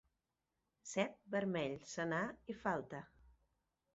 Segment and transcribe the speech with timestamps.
[0.91, 3.05] Set, vermell, senar i falta.